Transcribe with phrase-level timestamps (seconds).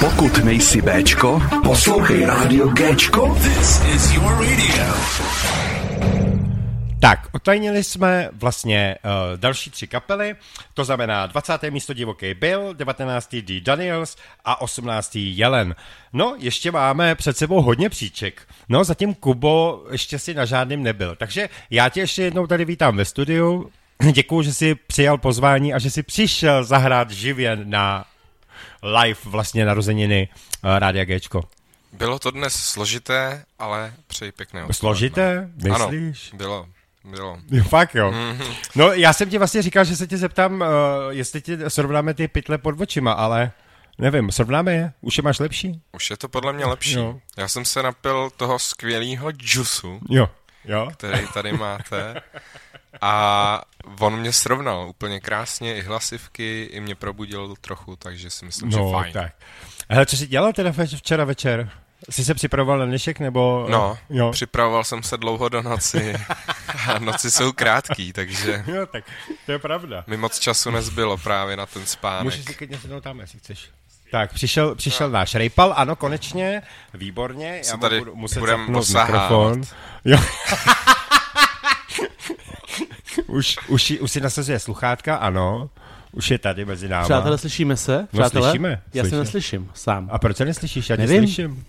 [0.00, 3.34] Pokud nejsi Bčko, poslouchej rádio Gčko.
[3.34, 4.84] This is your radio.
[7.00, 10.36] Tak, otajnili jsme vlastně uh, další tři kapely,
[10.74, 11.62] to znamená 20.
[11.70, 13.36] místo Divoký Bill, 19.
[13.36, 13.60] D.
[13.60, 15.10] Daniels a 18.
[15.14, 15.74] Jelen.
[16.12, 18.42] No, ještě máme před sebou hodně příček.
[18.68, 21.16] No, zatím Kubo ještě si na žádným nebyl.
[21.16, 23.70] Takže já tě ještě jednou tady vítám ve studiu.
[24.12, 28.04] Děkuji, že jsi přijal pozvání a že jsi přišel zahrát živě na
[28.86, 30.28] live vlastně narozeniny
[30.64, 31.42] uh, Rádia Gčko.
[31.92, 34.74] Bylo to dnes složité, ale přeji pěkné odpoledne.
[34.74, 35.50] Složité?
[35.56, 36.30] Myslíš?
[36.32, 36.66] Ano, bylo.
[37.04, 37.38] Bylo.
[37.50, 38.10] Jo, fakt jo.
[38.10, 38.54] Mm-hmm.
[38.74, 40.66] No já jsem ti vlastně říkal, že se tě zeptám, uh,
[41.10, 43.52] jestli ti srovnáme ty pytle pod očima, ale
[43.98, 44.92] nevím, srovnáme je?
[45.00, 45.82] Už je máš lepší?
[45.92, 46.92] Už je to podle mě lepší.
[46.92, 47.20] Jo.
[47.36, 50.28] Já jsem se napil toho skvělého džusu, jo.
[50.64, 50.88] Jo.
[50.96, 52.22] který tady máte.
[53.00, 53.62] A
[54.00, 58.78] on mě srovnal úplně krásně, i hlasivky, i mě probudil trochu, takže si myslím, no,
[58.78, 59.12] že fajn.
[59.12, 59.32] Tak.
[59.88, 61.70] Hele, co jsi dělal teda včera večer?
[62.10, 63.66] Jsi se připravoval na dnešek, nebo...
[63.70, 64.30] No, jo.
[64.30, 66.16] připravoval jsem se dlouho do noci
[66.88, 68.64] a noci jsou krátký, takže...
[68.74, 69.04] Jo, tak
[69.46, 70.04] to je pravda.
[70.06, 72.24] Mi moc času nezbylo právě na ten spánek.
[72.24, 73.70] Můžeš si klidně sednout tam, jestli chceš.
[74.10, 76.62] Tak, přišel, přišel náš Rejpal, ano, konečně,
[76.94, 77.62] výborně.
[77.68, 79.62] Já tady budu muset budem mikrofon.
[80.04, 80.18] Jo.
[83.36, 85.70] už, už, už si nasazuje sluchátka, ano.
[86.12, 87.04] Už je tady mezi námi.
[87.04, 88.08] Přátelé, slyšíme se?
[88.12, 88.46] No, Přátelé?
[88.46, 88.82] No, slyšíme.
[88.94, 90.08] Já se neslyším sám.
[90.12, 90.90] A proč se neslyšíš?
[90.90, 91.22] Já Nevím.
[91.22, 91.64] slyším.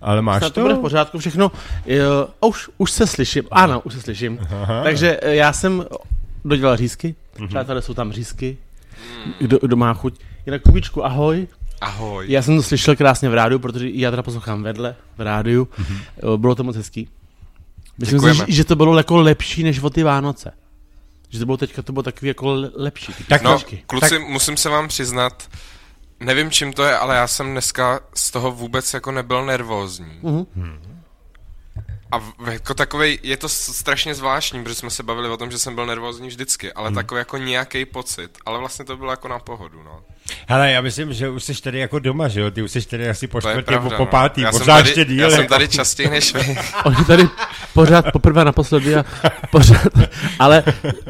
[0.00, 0.54] Ale máš Snad to?
[0.54, 1.52] to bude v pořádku všechno.
[1.86, 3.44] Jo, už, už se slyším.
[3.50, 4.38] Ano, už se slyším.
[4.62, 4.82] Aha.
[4.82, 5.84] Takže eh, já jsem
[6.44, 7.14] dodělal řízky.
[7.36, 7.48] Mm-hmm.
[7.48, 8.58] Přátelé, jsou tam řízky.
[9.40, 10.20] Kdo, kdo má chuť.
[10.46, 11.46] Jinak Kubičku, ahoj.
[11.80, 12.26] Ahoj.
[12.28, 15.64] Já jsem to slyšel krásně v rádiu, protože já teda poslouchám vedle v rádiu.
[15.64, 16.36] Mm-hmm.
[16.36, 17.08] Bylo to moc hezký.
[17.98, 20.52] Myslím si, že to bylo jako lepší než o ty Vánoce.
[21.28, 23.14] Že to bylo teďka, to bylo takový jako lepší.
[23.28, 24.28] Tak no, kluci, tak...
[24.28, 25.48] musím se vám přiznat,
[26.20, 30.20] nevím čím to je, ale já jsem dneska z toho vůbec jako nebyl nervózní.
[30.22, 30.46] Uh-huh.
[32.12, 35.74] A jako takový je to strašně zvláštní, protože jsme se bavili o tom, že jsem
[35.74, 36.94] byl nervózní vždycky, ale hmm.
[36.94, 40.00] takový jako nějaký pocit, ale vlastně to bylo jako na pohodu, no.
[40.48, 42.50] Hele, já myslím, že už jsi tady jako doma, že jo?
[42.50, 44.06] Ty už jsi tady asi po čtvrtě, po, po no.
[44.06, 44.50] pátý, no.
[44.52, 45.30] možná ještě díl.
[45.30, 46.58] Já jsem tady častěji než vy.
[46.84, 47.28] On tady
[47.74, 49.04] pořád poprvé naposledy a
[49.50, 49.88] pořád,
[50.38, 50.64] ale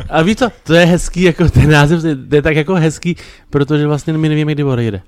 [0.08, 3.16] a víš co, to je hezký, jako ten název to je tak jako hezký,
[3.50, 5.02] protože vlastně my nevíme, kdy odejde.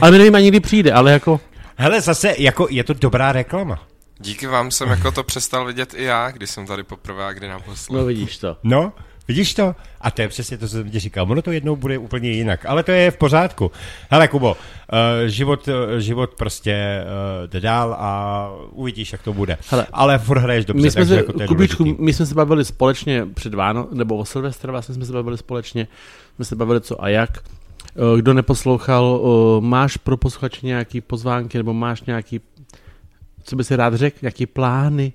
[0.00, 1.40] Ale my nevíme ani, kdy přijde, ale jako...
[1.76, 3.78] Hele, zase, jako je to dobrá reklama.
[4.20, 7.48] Díky vám jsem jako to přestal vidět i já, když jsem tady poprvé a kdy
[7.48, 7.98] naposled.
[7.98, 8.56] No vidíš to.
[8.62, 8.92] No,
[9.28, 9.74] Vidíš to?
[10.00, 11.26] A to je přesně to, co jsem ti říkal.
[11.30, 13.70] Ono to jednou bude úplně jinak, ale to je v pořádku.
[14.10, 14.56] Hele, Kubo, uh,
[15.26, 17.04] život, uh, život prostě
[17.42, 19.58] uh, jde dál a uvidíš, jak to bude.
[19.70, 22.26] Hele, ale furt hraješ dobře, my jsme takže se, jako to je Kubičku, my jsme
[22.26, 25.88] se bavili společně před Váno, nebo o Silvestra vlastně jsme se bavili společně,
[26.36, 27.30] jsme se bavili co a jak.
[28.16, 29.20] Kdo neposlouchal,
[29.60, 32.40] máš pro posluchače nějaký pozvánky, nebo máš nějaký,
[33.48, 35.12] co by si rád řekl, jaký plány?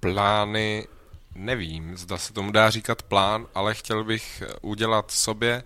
[0.00, 0.86] Plány
[1.34, 5.62] nevím, zda se tomu dá říkat plán, ale chtěl bych udělat sobě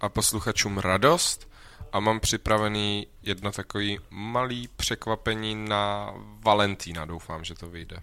[0.00, 1.48] a posluchačům radost
[1.92, 7.04] a mám připravený jedno takový malý překvapení na Valentína.
[7.04, 7.96] Doufám, že to vyjde.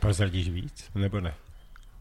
[0.00, 1.34] Prozradíš víc, nebo ne?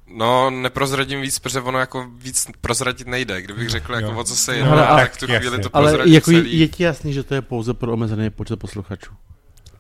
[0.08, 3.42] No, neprozradím víc, protože ono jako víc prozradit nejde.
[3.42, 6.60] Kdybych řekl, jako o co se jedná, no, tak tu chvíli to Ale jako celý.
[6.60, 9.14] je ti jasný, že to je pouze pro omezený počet posluchačů.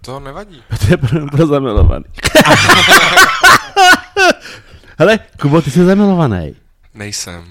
[0.03, 0.64] To nevadí.
[0.80, 2.06] To je pro, pro zamilovaný.
[5.00, 6.56] Hele, Kubo, ty jsi zamilovaný.
[6.94, 7.44] Nejsem.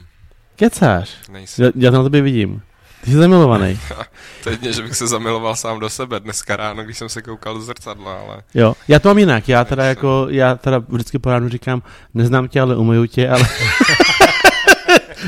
[0.56, 1.10] Kecáš?
[1.28, 1.64] Nejsem.
[1.64, 2.62] Já, já to na tobě vidím.
[3.04, 3.80] Ty jsi zamilovaný.
[4.44, 7.54] to je že bych se zamiloval sám do sebe dneska ráno, když jsem se koukal
[7.54, 8.42] do zrcadla, ale...
[8.54, 11.82] Jo, já to mám jinak, já teda jako, já teda vždycky po ránu říkám,
[12.14, 13.48] neznám tě, ale umyju tě, ale...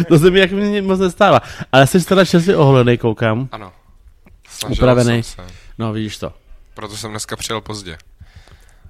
[0.08, 1.40] to se mi jako mě moc nestává.
[1.72, 3.48] Ale jsi teda časy oholený, koukám.
[3.52, 3.72] Ano.
[4.68, 5.22] Upravený.
[5.78, 6.32] No, vidíš to.
[6.74, 7.96] Proto jsem dneska přijel pozdě.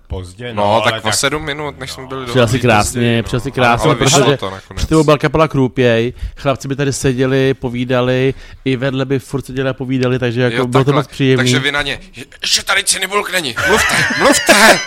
[0.06, 1.14] Pozdě, no, no tak o tak...
[1.14, 3.22] sedm minut, než jsme byli Přijel si krásně, pozdě, no.
[3.22, 4.38] přijel si krásně, ale, protože
[4.74, 8.34] před tebou byl kapela Krůpěj, chlapci by tady seděli, povídali,
[8.64, 11.44] i vedle by furt seděli a povídali, takže jako jo, bylo to moc příjemné.
[11.44, 12.00] Takže vy na ně,
[12.44, 14.78] že tady Cinibulk není, mluvte, mluvte!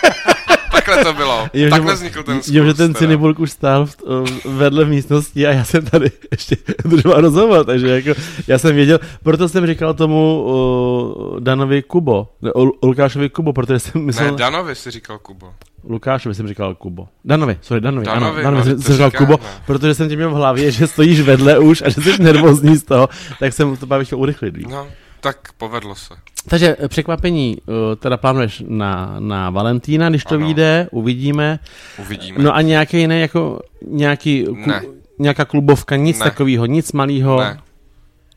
[0.84, 1.48] Takhle to bylo.
[1.54, 3.96] Jo, Takhle vznikl ten Jo, že ten Cinibulk už stál v,
[4.44, 8.98] vedle v místnosti a já jsem tady ještě držel rozhovor, takže jako já jsem věděl,
[9.22, 12.50] proto jsem říkal tomu uh, Danovi Kubo, ne,
[12.82, 14.30] Lukášovi Kubo, protože jsem myslel...
[14.30, 15.52] Ne, Danovi si říkal Kubo.
[15.84, 17.08] Lukášovi jsem říkal Kubo.
[17.24, 19.48] Danovi, sorry, Danovi, Danovi ano, Danovi no, jsem říkal Kubo, ne.
[19.66, 22.82] protože jsem tě měl v hlavě, že stojíš vedle už a že jsi nervózní z
[22.82, 23.08] toho,
[23.40, 24.54] tak jsem to právě chtěl urychlit.
[24.68, 24.86] No,
[25.20, 26.14] tak povedlo se.
[26.48, 30.46] Takže eh, překvapení uh, teda plánuješ na, na Valentína, když to ano.
[30.46, 31.58] vyjde, uvidíme.
[31.98, 32.38] Uvidíme.
[32.42, 34.82] No a nějaký jiný, jako nějaký, ne.
[35.18, 37.40] nějaká klubovka, nic takového, nic malého.
[37.40, 37.60] Ne.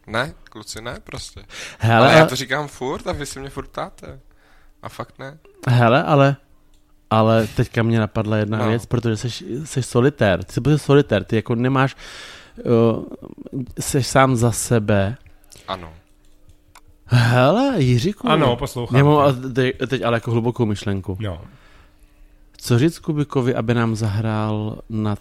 [0.08, 1.42] Ne, kluci, ne, prostě.
[1.80, 4.20] Hele, ale já to říkám furt a vy si mě furt ptáte.
[4.84, 5.38] A fakt ne.
[5.68, 6.36] hele, ale,
[7.10, 8.68] ale teďka mě napadla jedna No.
[8.70, 9.30] věc, protože jsi,
[9.66, 11.96] jsi solitér, ty jsi prostě solitér, ty jako nemáš,
[12.66, 13.06] uh,
[13.80, 15.18] jsi sám za sebe.
[15.68, 15.94] Ano.
[17.12, 18.30] Hele, Jiříku.
[18.30, 21.18] Ano, poslouchám Já mám teď, teď ale jako hlubokou myšlenku.
[21.20, 21.42] No.
[22.58, 25.16] Co říct Kubikovi, aby nám zahrál na,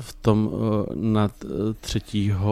[0.00, 0.60] v tom uh,
[0.94, 1.30] na
[1.80, 2.00] 3.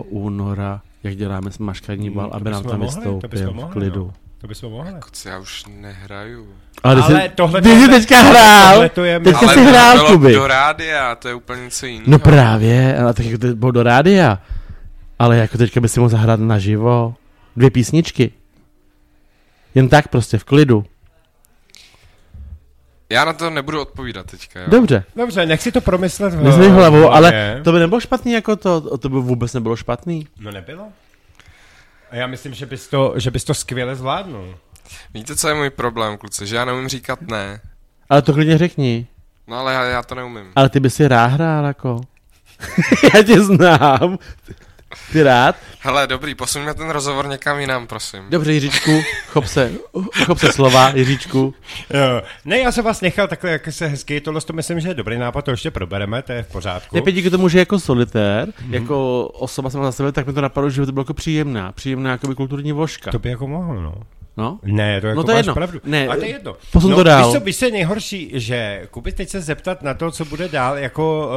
[0.08, 4.04] února, jak děláme maškarní bal, Mm, to aby nám tam vystoupil v mohli, klidu.
[4.06, 4.12] no.
[4.40, 4.92] To bychom mohli.
[5.04, 6.46] Kuci, já už nehraju.
[6.82, 8.72] Ale, ty Ale jsi, tohle- ty jsi teďka hrál.
[8.74, 10.34] tohle to je- Teďka Ale jsi to hrál, bylo Kuby.
[10.34, 12.10] do rádia, to je úplně něco jiného.
[12.10, 14.38] No právě, ale tak jako to bylo do rádia.
[15.18, 17.14] Ale jako teďka by si mohl zahrát naživo
[17.56, 18.32] dvě písničky.
[19.74, 20.84] Jen tak prostě, v klidu.
[23.10, 24.66] Já na to nebudu odpovídat teďka, jo.
[24.70, 27.60] Dobře, Dobře, nech si to promyslet v myslíš hlavou, v ale hlavě.
[27.64, 30.26] to by nebylo špatný jako to, to by vůbec nebylo špatný.
[30.40, 30.84] No nebylo?
[32.10, 34.54] A já myslím, že bys to, že bys to skvěle zvládnul.
[35.14, 36.46] Víte, co je můj problém, kluci?
[36.46, 37.60] Že já neumím říkat ne.
[38.10, 39.06] Ale to klidně řekni.
[39.46, 40.52] No ale já, já to neumím.
[40.56, 42.00] Ale ty by si rád hrál jako.
[43.14, 44.18] Já tě znám.
[45.12, 45.56] Ty rád?
[45.80, 48.22] Hele, dobrý, posuňme ten rozhovor někam jinam, prosím.
[48.30, 49.72] Dobře, Jiříčku, chop se,
[50.26, 51.54] chop se slova, Jiříčku.
[51.90, 52.22] Jo.
[52.44, 55.18] Ne, já jsem vás nechal takhle, jak se hezky, tohle to myslím, že je dobrý
[55.18, 56.96] nápad, to ještě probereme, to je v pořádku.
[56.96, 58.74] Nepět díky tomu, že jako solitér, mm-hmm.
[58.74, 61.72] jako osoba sama za sebe, tak mi to napadlo, že by to bylo jako příjemná,
[61.72, 63.10] příjemná jakoby kulturní vložka.
[63.10, 63.94] To by jako mohlo, no.
[64.36, 64.58] No?
[64.62, 65.54] Ne, to jako No to je máš jedno.
[65.54, 65.80] pravdu.
[65.84, 66.56] Ne, a to je jedno.
[66.72, 67.24] posun no, to dál.
[67.24, 70.48] Víš, co, víš, co je nejhorší, že Kuby teď se zeptat na to, co bude
[70.48, 71.30] dál, jako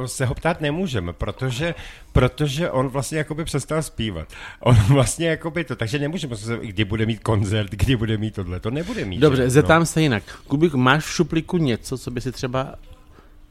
[0.00, 1.74] uh, se ho ptát nemůžeme, protože,
[2.12, 4.28] protože on vlastně jakoby přestal zpívat.
[4.60, 8.60] On vlastně jakoby to, takže nemůžeme se, kdy bude mít koncert, kdy bude mít tohle,
[8.60, 9.18] to nebude mít.
[9.18, 9.50] Dobře, že?
[9.50, 10.22] zeptám se jinak.
[10.46, 12.74] Kubík, máš v šuplíku něco, co by si třeba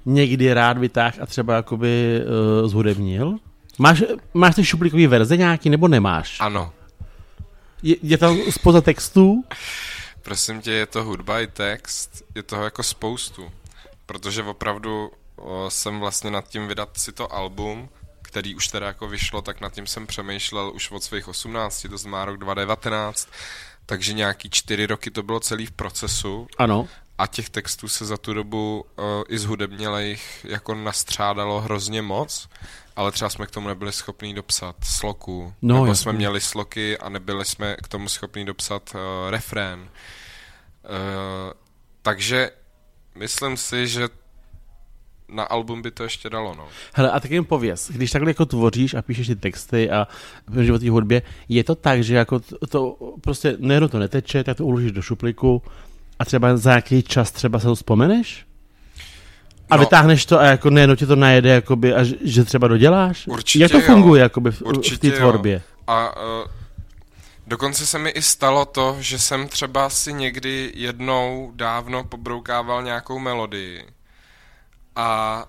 [0.05, 2.21] někdy rád vytáhl a třeba jakoby
[2.61, 3.35] uh, zhudebnil?
[3.79, 4.03] Máš,
[4.33, 6.37] máš ty šuplíkový verze nějaký, nebo nemáš?
[6.39, 6.71] Ano.
[7.85, 9.43] Je, je tam spoza textů?
[10.21, 13.51] Prosím tě, je to hudba i text, je toho jako spoustu.
[14.05, 17.89] Protože opravdu o, jsem vlastně nad tím vydat si to album,
[18.21, 21.97] který už teda jako vyšlo, tak nad tím jsem přemýšlel už od svých 18, to
[21.97, 23.29] znamená rok 2019,
[23.85, 26.87] takže nějaký čtyři roky to bylo celý v procesu Ano.
[27.17, 32.49] A těch textů se za tu dobu uh, i zhudebnělejch jako nastřádalo hrozně moc,
[32.95, 36.01] ale třeba jsme k tomu nebyli schopní dopsat sloku, No, nebo jasně.
[36.01, 39.79] jsme měli sloky a nebyli jsme k tomu schopní dopsat uh, refrén.
[39.79, 39.87] Uh,
[42.01, 42.51] takže
[43.15, 44.09] myslím si, že
[45.29, 46.67] na album by to ještě dalo, no.
[46.93, 50.07] Hele, a tak jim pověz, když takhle jako tvoříš a píšeš ty texty a
[50.51, 54.43] píšeš o té hudbě, je to tak, že jako to, to prostě nejenom to neteče,
[54.43, 55.61] tak to uložíš do šuplíku
[56.19, 58.45] a třeba za nějaký čas třeba se to vzpomeneš?
[59.69, 59.79] A No.
[59.79, 63.27] vytáhneš to a jako nejenom ti to najede, jakoby, a že, třeba doděláš?
[63.27, 63.83] Určitě Jak to jo.
[63.85, 65.19] funguje jakoby v, v Určitě té jo.
[65.19, 65.61] tvorbě?
[65.87, 66.23] A uh,
[67.47, 73.19] dokonce se mi i stalo to, že jsem třeba si někdy jednou dávno pobroukával nějakou
[73.19, 73.85] melodii
[74.95, 75.45] a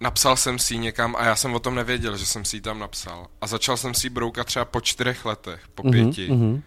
[0.00, 2.60] napsal jsem si ji někam a já jsem o tom nevěděl, že jsem si ji
[2.60, 3.26] tam napsal.
[3.40, 6.28] A začal jsem si ji broukat třeba po čtyřech letech, po pěti.
[6.30, 6.62] mhm.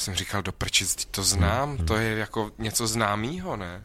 [0.00, 3.84] Jsem říkal, do prčic, to znám, to je jako něco známýho, ne?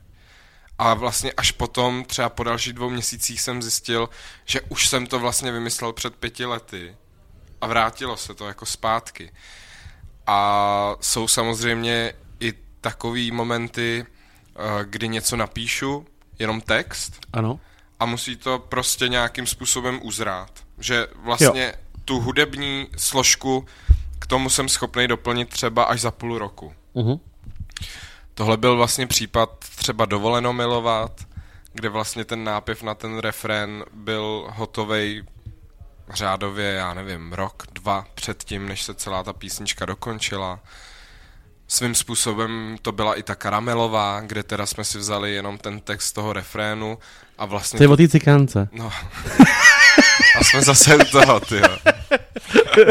[0.78, 4.10] A vlastně až potom, třeba po dalších dvou měsících jsem zjistil,
[4.46, 6.96] že už jsem to vlastně vymyslel před pěti lety
[7.62, 9.32] a vrátilo se to jako zpátky.
[10.28, 16.06] A jsou samozřejmě i takový momenty, eh, kdy něco napíšu,
[16.40, 17.60] jenom text, Ano.
[18.00, 20.52] a musí to prostě nějakým způsobem uzrát.
[20.80, 22.00] Že vlastně jo.
[22.06, 23.66] tu hudební složku
[24.26, 26.74] k tomu jsem schopný doplnit třeba až za půl roku.
[26.96, 27.20] Mhm.
[28.34, 31.12] Tohle byl vlastně případ třeba Dovoleno milovat,
[31.74, 35.24] kde vlastně ten nápěv na ten refrén byl hotovej
[36.14, 40.60] řádově, já nevím, rok, dva předtím, než se celá ta písnička dokončila.
[41.68, 46.12] Svým způsobem to byla i ta Karamelová, kde teda jsme si vzali jenom ten text
[46.12, 46.98] toho refrénu
[47.38, 47.78] a vlastně...
[47.78, 48.70] To je o té cikánce.
[48.72, 48.92] No.
[50.40, 51.62] A jsme zase u toho, ty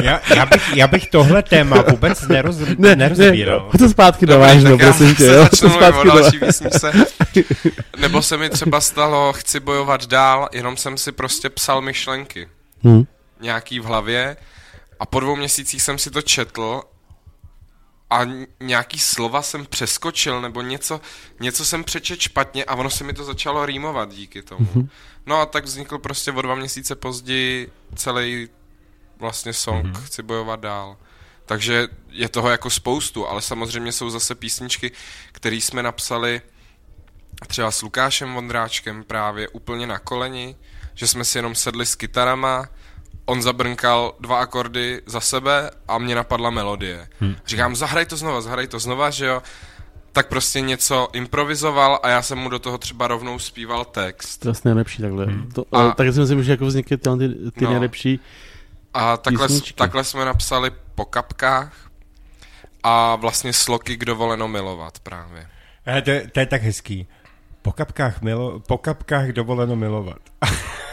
[0.02, 3.70] Já, já, bych, já bych tohle téma vůbec neroz, Ne, nerozbíral.
[3.72, 5.48] ne, to zpátky do já prosím tě, se jo.
[5.60, 6.92] To zpátky do další písničce.
[7.98, 12.48] Nebo se mi třeba stalo, chci bojovat dál, jenom jsem si prostě psal myšlenky.
[12.84, 13.04] Hm.
[13.40, 14.36] Nějaký v hlavě
[15.00, 16.82] a po dvou měsících jsem si to četl
[18.10, 18.20] a
[18.60, 21.00] nějaký slova jsem přeskočil, nebo něco,
[21.40, 24.66] něco jsem přečet špatně a ono se mi to začalo rýmovat díky tomu.
[24.74, 24.88] Mhm.
[25.26, 28.48] No a tak vznikl prostě o dva měsíce později celý
[29.18, 30.04] vlastně song Mhm.
[30.04, 30.96] Chci bojovat dál.
[31.46, 34.92] Takže je toho jako spoustu, ale samozřejmě jsou zase písničky,
[35.32, 36.42] které jsme napsali
[37.46, 40.56] třeba s Lukášem Vondráčkem právě úplně na koleni,
[40.94, 42.68] že jsme si jenom sedli s kytarama
[43.26, 47.08] on zabrnkal dva akordy za sebe a mě napadla melodie.
[47.20, 47.34] Hmm.
[47.46, 49.42] Říkám, zahraj to znova, zahraj to znova, že jo.
[50.12, 54.38] Tak prostě něco improvizoval a já jsem mu do toho třeba rovnou zpíval text.
[54.38, 55.26] To je vlastně nejlepší takhle.
[55.26, 55.50] Hmm.
[55.54, 57.70] To, a, tak si myslím, že jako vznikly ty, ty, ty no.
[57.70, 58.20] nejlepší
[58.94, 61.90] A takhle, takhle jsme napsali po kapkách
[62.82, 65.46] a vlastně sloky k dovoleno milovat právě.
[65.86, 67.06] A to, to je tak hezký.
[67.62, 70.18] Po kapkách, milo, po kapkách dovoleno milovat.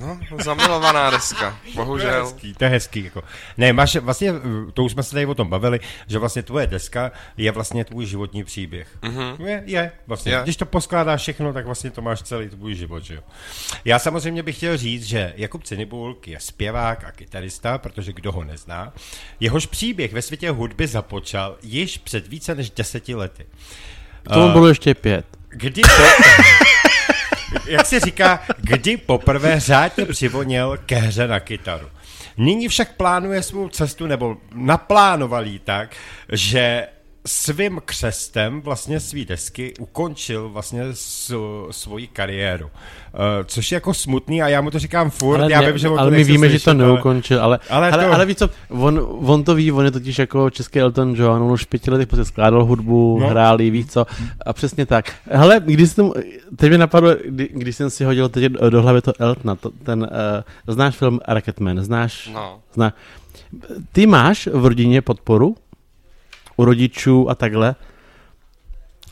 [0.00, 2.14] No, zamilovaná deska, bohužel.
[2.14, 3.04] To je hezký, to je hezký.
[3.04, 3.22] Jako.
[3.56, 4.32] Ne, máš, vlastně,
[4.74, 8.06] to už jsme se tady o tom bavili, že vlastně tvoje deska je vlastně tvůj
[8.06, 8.88] životní příběh.
[9.02, 9.46] Mm-hmm.
[9.46, 10.32] Je, je, vlastně.
[10.32, 10.40] Je.
[10.42, 13.20] Když to poskládáš všechno, tak vlastně to máš celý tvůj život, že jo.
[13.84, 18.44] Já samozřejmě bych chtěl říct, že Jakub Cinibulk je zpěvák a kytarista, protože kdo ho
[18.44, 18.92] nezná,
[19.40, 23.46] jehož příběh ve světě hudby započal již před více než deseti lety.
[24.32, 25.26] To uh, bylo ještě pět.
[25.48, 25.88] Kdy to...
[27.66, 31.86] jak se říká, kdy poprvé řádně přivonil ke hře na kytaru.
[32.36, 35.96] Nyní však plánuje svou cestu, nebo naplánoval jí tak,
[36.32, 36.86] že
[37.26, 40.82] svým křestem vlastně svý desky ukončil vlastně
[41.70, 42.66] svoji kariéru.
[42.66, 42.70] Uh,
[43.44, 45.88] což je jako smutný a já mu to říkám furt, ale já ne, vím, že
[45.88, 48.12] on Ale my víme, slyšet, že to neukončil, ale, ale, ale, to...
[48.12, 51.52] ale víš co, on, on to ví, on je totiž jako český Elton John, on
[51.52, 53.28] už pěti letech prostě skládal hudbu, no.
[53.28, 54.06] hrál víš co,
[54.46, 55.12] a přesně tak.
[55.26, 56.12] Hele, když jsem,
[56.56, 60.02] teď mi napadlo, kdy, když jsem si hodil teď do hlavy to Eltona, to, ten,
[60.02, 62.30] uh, znáš film Rocketman, znáš?
[62.34, 62.58] No.
[62.74, 62.92] Zná,
[63.92, 65.56] ty máš v rodině podporu?
[66.56, 67.74] U rodičů a takhle,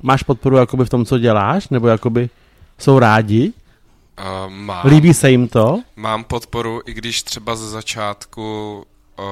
[0.02, 2.30] máš podporu jakoby v tom, co děláš, nebo jakoby
[2.78, 3.52] jsou rádi?
[4.18, 4.86] Uh, mám.
[4.86, 5.82] Líbí se jim to?
[5.96, 8.76] Mám podporu, i když třeba ze začátku
[9.18, 9.24] uh,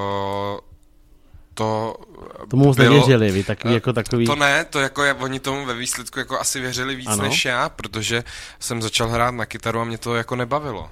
[1.55, 1.97] to
[2.50, 4.26] Tomu moc bylo, nevěřili, vy takový, uh, jako takový...
[4.26, 7.23] To ne, to jako je, oni tomu ve výsledku jako asi věřili víc ano.
[7.23, 8.25] než já, protože
[8.61, 10.90] jsem začal hrát na kytaru a mě to jako nebavilo.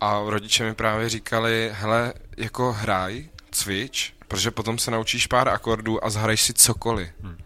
[0.00, 6.04] A rodiče mi právě říkali, hele, jako hraj, cvič, protože potom se naučíš pár akordů
[6.04, 7.08] a zahraješ si cokoliv.
[7.22, 7.36] Hmm.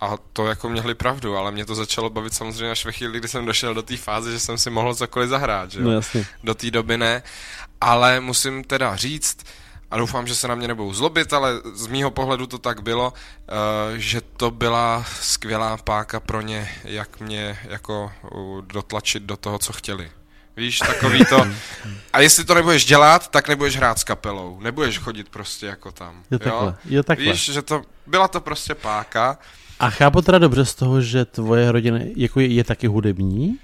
[0.00, 3.28] A to jako měli pravdu, ale mě to začalo bavit samozřejmě až ve chvíli, kdy
[3.28, 5.84] jsem došel do té fáze, že jsem si mohl cokoliv zahrát, že jo?
[5.84, 6.26] No jasně.
[6.44, 7.22] Do té doby ne.
[7.80, 9.36] Ale musím teda říct,
[9.90, 13.12] a doufám, že se na mě nebudou zlobit, ale z mýho pohledu to tak bylo,
[13.12, 18.12] uh, že to byla skvělá páka pro ně, jak mě jako
[18.60, 20.10] dotlačit do toho, co chtěli.
[20.56, 21.46] Víš, takový to.
[22.12, 24.60] A jestli to nebudeš dělat, tak nebudeš hrát s kapelou.
[24.60, 26.22] Nebudeš chodit prostě jako tam.
[26.30, 26.66] Jo, takhle.
[26.66, 26.74] Jo?
[26.84, 27.32] Jo, takhle.
[27.32, 29.38] Víš, že to, byla to prostě páka.
[29.80, 33.58] A chápu teda dobře z toho, že tvoje rodina jako je, je taky hudební?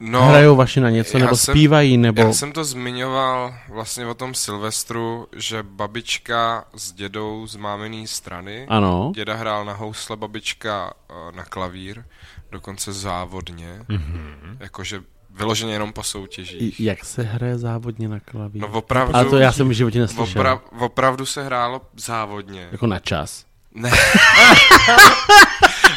[0.00, 2.22] No, Hrajou vaši na něco, nebo jsem, zpívají, nebo...
[2.22, 8.66] Já jsem to zmiňoval vlastně o tom Silvestru, že babička s dědou z mámený strany.
[8.68, 9.12] Ano.
[9.14, 12.04] Děda hrál na housle, babička eh, na klavír,
[12.50, 13.80] dokonce závodně.
[13.88, 14.56] Mm-hmm.
[14.60, 15.00] Jakože
[15.30, 16.80] Vyloženě jenom po soutěžích.
[16.80, 18.62] Jak se hraje závodně na klavír?
[18.62, 19.16] No opravdu...
[19.16, 20.40] A to já jsem v životě neslyšel.
[20.40, 22.68] Opra, opravdu se hrálo závodně.
[22.72, 23.44] Jako na čas?
[23.74, 23.90] Ne.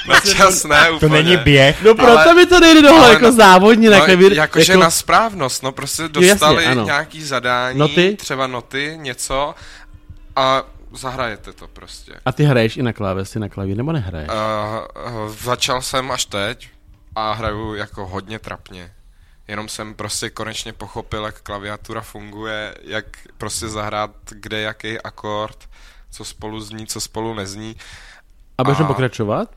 [0.07, 0.99] na čas ne úplně.
[0.99, 1.83] To není běh.
[1.83, 4.33] No proto ale, mi to nejde dohle jako závodně na no, klavír.
[4.33, 4.83] Jakože jako...
[4.83, 8.15] na správnost, no prostě dostali jasně, nějaký zadání, noty?
[8.15, 9.55] třeba noty, něco
[10.35, 12.13] a zahrajete to prostě.
[12.25, 14.29] A ty hraješ i na klávesi, na klavír, nebo nehraješ?
[14.29, 16.69] Uh, uh, začal jsem až teď
[17.15, 18.91] a hraju jako hodně trapně
[19.49, 23.05] jenom jsem prostě konečně pochopil, jak klaviatura funguje, jak
[23.37, 25.69] prostě zahrát kde jaký akord,
[26.11, 27.75] co spolu zní, co spolu nezní.
[28.57, 28.83] A budeš a...
[28.83, 29.49] pokračovat?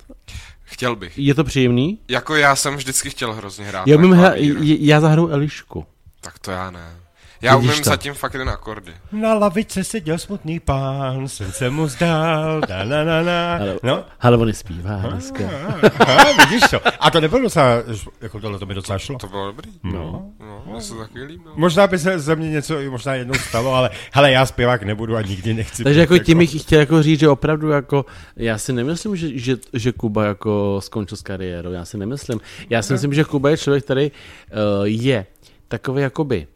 [0.62, 1.18] Chtěl bych.
[1.18, 1.99] Je to příjemný?
[2.08, 3.87] Jako já jsem vždycky chtěl hrozně hrát.
[3.87, 4.32] Já, hra,
[4.62, 5.87] já zahraju Elišku.
[6.20, 7.01] Tak to já ne.
[7.42, 7.90] Já Vidíš umím to?
[7.90, 8.92] zatím fakt jen akordy.
[9.12, 13.56] Na lavice seděl smutný pán, sen se mu zdál, da na na na.
[13.56, 14.04] Ale, no?
[14.20, 15.44] ale on zpívá dneska.
[16.06, 16.80] A, vidíš to.
[17.00, 17.66] A to nebylo docela,
[18.20, 19.18] jako tohle to mi docela šlo.
[19.18, 19.70] To bylo dobrý.
[19.82, 20.30] No.
[20.40, 21.54] no, no se taky líbilo.
[21.56, 25.22] Možná by se ze mě něco možná jednou stalo, ale hele, já zpěvák nebudu a
[25.22, 25.84] nikdy nechci.
[25.84, 28.04] Takže jako tím bych chtěl jako říct, že opravdu jako,
[28.37, 32.40] já si nemyslím, že, že, že Kuba jako skončil s kariérou, já si nemyslím.
[32.70, 35.26] Já si myslím, že Kuba je člověk, který uh, je
[35.68, 36.46] takový jakoby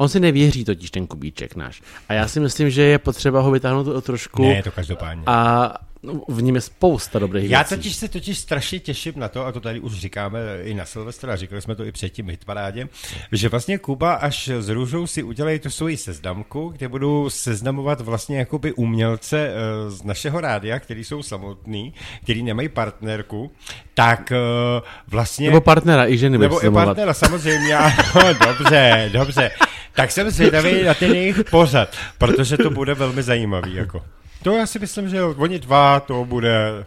[0.00, 1.82] On si nevěří totiž ten kubíček náš.
[2.08, 4.42] A já si myslím, že je potřeba ho vytáhnout trošku.
[4.42, 5.22] Ne, to každopádně.
[5.26, 7.74] A No, v ním je spousta dobrých Já věcí.
[7.74, 11.36] totiž se totiž strašně těším na to, a to tady už říkáme i na Silvestra,
[11.36, 12.88] říkali jsme to i předtím hitparádě,
[13.32, 18.38] že vlastně Kuba až s Růžou si udělají tu svoji seznamku, kde budou seznamovat vlastně
[18.38, 23.50] jakoby umělce eh, z našeho rádia, který jsou samotní, který nemají partnerku,
[23.94, 24.36] tak eh,
[25.08, 25.48] vlastně...
[25.48, 27.94] Nebo partnera, i ženy Nebo i partnera, samozřejmě, ano,
[28.46, 29.50] dobře, dobře.
[29.94, 34.02] Tak jsem zvědavý na ten jejich pořad, protože to bude velmi zajímavý, jako.
[34.42, 36.84] To já si myslím, že oni dva, to bude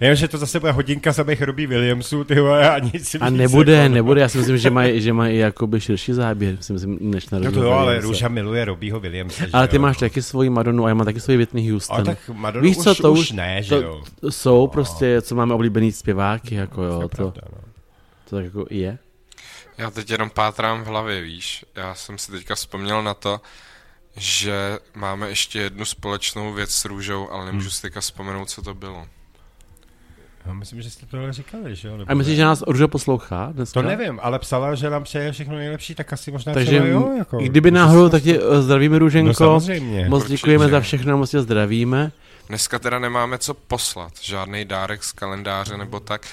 [0.00, 3.72] Nevím, že to zase bude hodinka samých Robbie Williamsů, ty vole, a nic A nebude,
[3.72, 3.94] jako, no.
[3.94, 7.38] nebude, já si myslím, že mají, že mají jakoby širší záběr, si myslím, než na
[7.38, 8.00] No to jo, ale.
[8.00, 9.82] Růža miluje Robbieho Williamse, že Ale ty jo?
[9.82, 11.96] máš taky svoji Madonu a já mám taky svoji Whitney Houston.
[11.96, 14.02] Ale tak Madonna Víš co, už, to už ne, že to, jo?
[14.20, 17.58] to jsou prostě, co máme oblíbený zpěváky, jako jo, to, pravda, no.
[18.28, 18.98] to tak jako je.
[19.78, 21.64] Já teď jenom pátrám v hlavě, víš.
[21.76, 23.40] Já jsem si teďka vzpomněl na to,
[24.16, 28.74] že máme ještě jednu společnou věc s Růžou, ale nemůžu si teďka vzpomenout, co to
[28.74, 29.06] bylo.
[30.46, 31.96] No, myslím, že jste tohle říkali, že jo?
[31.96, 32.36] Nebo A myslíš, ne?
[32.36, 33.82] že nás Růža poslouchá dneska?
[33.82, 37.14] To nevím, ale psala, že nám přeje všechno nejlepší, tak asi možná Takže třeba jo,
[37.18, 37.38] jako.
[37.38, 39.28] kdyby náhodou, tak tě eh, zdravíme Růženko.
[39.28, 40.08] No samozřejmě.
[40.08, 40.36] Moc Určitě.
[40.36, 42.12] děkujeme za všechno, moc tě zdravíme.
[42.48, 46.26] Dneska teda nemáme co poslat, žádný dárek z kalendáře nebo tak.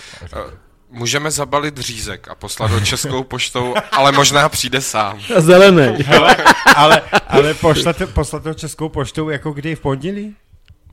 [0.91, 5.19] Můžeme zabalit řízek a poslat ho českou poštou, ale možná přijde sám.
[5.36, 6.03] A zelený.
[6.03, 6.38] Hele,
[6.75, 10.36] ale, ale poslat, poslat to českou poštou jako kdy v pondělí?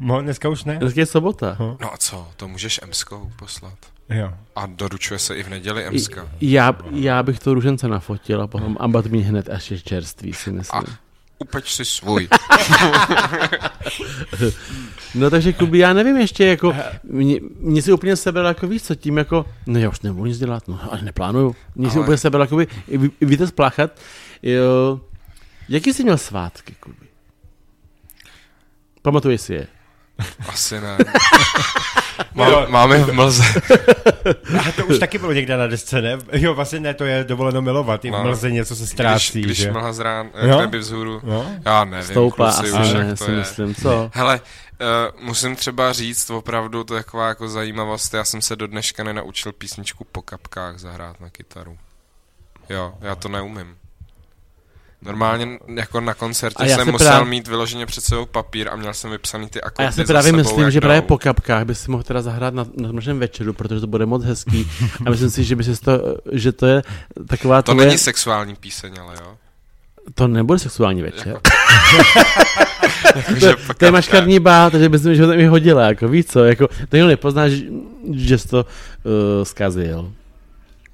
[0.00, 0.76] No, dneska už ne?
[0.78, 1.56] Dneska je sobota.
[1.58, 3.78] No a co, to můžeš emskou poslat.
[4.08, 4.32] Jo.
[4.56, 6.28] A doručuje se i v neděli emska.
[6.40, 10.52] Já, já bych to růžence nafotil a potom ambat mi hned až je čerstvý, si
[10.52, 10.82] myslím.
[10.82, 11.05] A
[11.38, 12.28] upeč si svůj.
[15.14, 16.74] No takže Kubi, já nevím ještě, jako,
[17.04, 20.38] mě, mě si úplně sebral, jako víš co, tím jako, no já už nebudu nic
[20.38, 21.56] dělat, no ale neplánuju.
[21.74, 22.66] Mě si Ale- úplně sebral, jako vy,
[23.20, 23.90] víte spláchat.
[24.42, 25.00] Jo,
[25.68, 27.06] jaký jsi měl svátky, Kubi?
[29.02, 29.66] Pamatuješ si je?
[30.48, 30.98] Asi ne.
[32.34, 33.42] Má, máme v mlze.
[34.68, 36.18] A to už taky bylo někde na desce, ne?
[36.32, 38.04] Jo, vlastně ne, to je dovoleno milovat.
[38.04, 38.22] I v No.
[38.22, 39.72] mlze něco se Když, ztrácí, když že?
[39.72, 40.68] mlha z rán, Jo?
[40.78, 41.20] vzhůru.
[41.24, 41.46] No.
[41.64, 43.36] Já nevím, Stoupá kluci, asi už ne, jak to si je.
[43.36, 44.10] myslím, co?
[44.14, 44.40] Hele,
[45.14, 49.04] uh, musím třeba říct opravdu, to je taková jako zajímavost, já jsem se do dneška
[49.04, 51.78] nenaučil písničku po kapkách zahrát na kytaru.
[52.70, 53.76] Jo, já to neumím.
[55.02, 58.76] Normálně jako na A koncertě já jsem musel právě- mít vyloženě před sebou papír a
[58.76, 61.64] měl jsem vypsaný ty A akordy já si právě sebou, myslím, že právě po kapkách
[61.64, 64.70] by si mohl teda zahrát na, na našem večeru, protože to bude moc hezký.
[65.06, 66.00] A myslím si, že by si to,
[66.32, 66.82] že to je
[67.28, 69.34] taková To tvoje, není sexuální píseň, ale jo.
[70.14, 71.28] to nebude sexuální večer.
[71.28, 71.40] Jako-
[73.66, 76.44] po To je maškarní bá, takže myslím, že ho tam i hodila, jako víš co,
[76.44, 77.52] jako, to jenom nepoznáš,
[78.14, 78.66] že jsi to
[79.04, 80.12] uh, zkazil.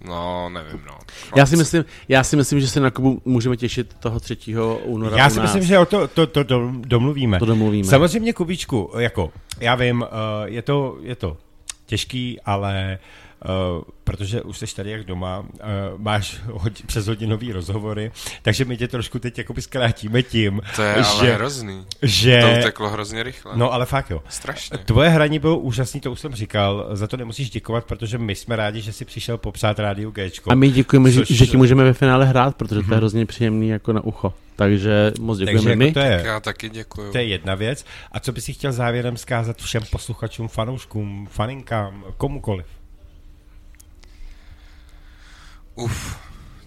[0.04, 0.98] No, nevím, no.
[1.36, 4.36] Já si, myslím, já si myslím, že se na Kubu můžeme těšit toho 3.
[4.84, 7.38] února Já si myslím, že o to, to, to, to domluvíme.
[7.38, 7.88] To domluvíme.
[7.88, 10.08] Samozřejmě, Kubičku, jako, já vím, uh,
[10.44, 11.36] je, to, je to
[11.86, 13.31] těžký, ale uh,
[14.04, 15.46] protože už jsi tady jak doma, uh,
[15.96, 20.94] máš hod, přes hodinový rozhovory, takže my tě trošku teď jakoby zkrátíme tím, To je
[20.94, 21.86] ale že, hrozný.
[22.02, 23.52] že To uteklo hrozně rychle.
[23.56, 24.22] no ale fakt jo.
[24.28, 24.78] Strašně.
[24.78, 28.56] Tvoje hraní bylo úžasný, to už jsem říkal, za to nemusíš děkovat, protože my jsme
[28.56, 30.52] rádi, že jsi přišel popřát rádiu Gčko.
[30.52, 33.26] A my děkujeme, že, Což- že ti můžeme ve finále hrát, protože to je hrozně
[33.26, 34.32] příjemný jako na ucho.
[34.56, 35.84] Takže moc děkujeme Takže my.
[35.86, 37.12] jako to je, Já taky děkuju.
[37.12, 37.84] To je jedna věc.
[38.12, 42.66] A co bys si chtěl závěrem zkázat všem posluchačům, fanouškům, faninkám, komukoliv?
[45.74, 46.16] Uf,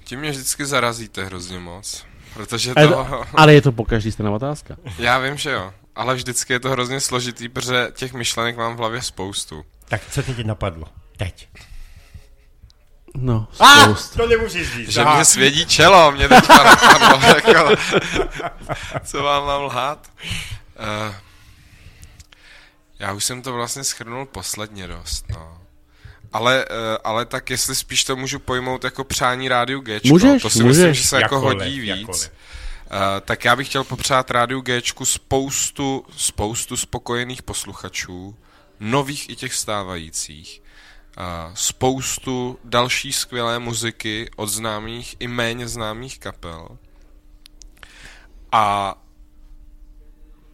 [0.04, 2.06] tím mě vždycky zarazíte hrozně moc.
[2.34, 4.76] Protože Ale, to, to, ale je to po každý stejná otázka.
[4.98, 8.78] já vím, že jo, ale vždycky je to hrozně složitý, protože těch myšlenek mám v
[8.78, 9.66] hlavě spoustu.
[9.90, 10.88] Tak co tě teď napadlo?
[11.18, 11.48] Teď.
[13.18, 14.16] No, Ah, spoust.
[14.18, 14.90] to nemůžeš říct.
[14.90, 17.76] Že mě svědí čelo, mě teď napadlo, jako,
[19.06, 20.12] co vám mám lhát?
[21.10, 21.16] Uh,
[23.00, 25.58] já už jsem to vlastně schrnul posledně dost, no.
[26.36, 30.64] Ale, uh, ale tak jestli spíš to můžu pojmout jako přání rádiu Můžeš, to si
[30.64, 30.98] myslím, můžeš.
[30.98, 31.90] že se jako Jakkoliv, hodí víc.
[31.90, 32.32] jakkoliv.
[32.32, 38.36] Uh, tak já bych chtěl popřát rádiu Gčku spoustu, spoustu spokojených posluchačů,
[38.80, 40.62] nových i těch stávajících.
[41.18, 46.78] Uh, spoustu další skvělé muziky od známých i méně známých kapel.
[48.52, 48.96] A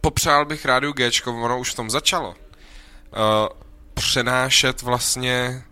[0.00, 2.34] popřál bych rádiu Gčko, ono už v tom začalo, uh,
[3.94, 5.64] přenášet vlastně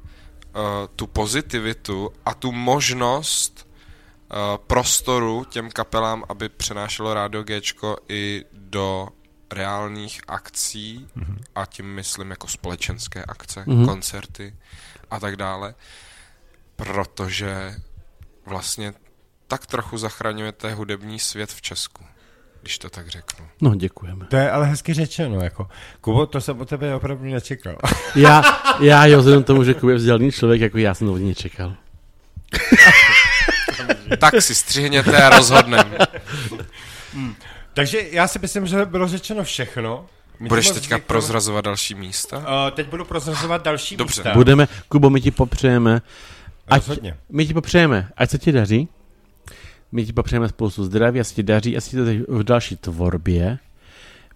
[0.97, 9.09] tu pozitivitu a tu možnost uh, prostoru těm kapelám, aby přenášelo rádio Gčko i do
[9.53, 11.39] reálných akcí mm-hmm.
[11.55, 13.87] a tím myslím jako společenské akce, mm-hmm.
[13.87, 14.57] koncerty
[15.11, 15.75] a tak dále,
[16.77, 17.75] protože
[18.47, 18.95] vlastně
[19.47, 22.05] tak trochu zachraňujete hudební svět v Česku,
[22.63, 23.47] když to tak řeknu.
[23.61, 24.27] No, děkujeme.
[24.27, 25.69] To je ale hezky řečeno, jako.
[26.01, 27.77] Kubo, to jsem od tebe opravdu nečekal.
[28.15, 28.43] Já,
[28.81, 31.19] já jo, vzhledem k tomu, že Kuba je vzdělaný člověk, jako já jsem to od
[31.19, 31.75] něj čekal.
[34.19, 35.99] tak si střihněte a rozhodneme.
[37.75, 40.07] Takže já si myslím, že bylo řečeno všechno.
[40.41, 41.05] My Budeš teďka děkujeme.
[41.07, 42.39] prozrazovat další místa?
[42.39, 42.45] Uh,
[42.75, 44.21] teď budu prozrazovat další Dobře.
[44.21, 44.35] místa.
[44.35, 46.03] Budeme, Kubo, my ti popřejeme,
[46.69, 47.17] ať, Rozhodně.
[47.29, 48.89] my ti popřejeme, ať se ti daří,
[49.93, 53.59] my ti popřejeme spoustu zdraví, ať se ti daří, se ti daří v další tvorbě,